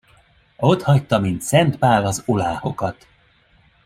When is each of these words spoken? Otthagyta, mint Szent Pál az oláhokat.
Otthagyta, 0.57 1.19
mint 1.19 1.41
Szent 1.41 1.77
Pál 1.77 2.05
az 2.05 2.23
oláhokat. 2.25 3.07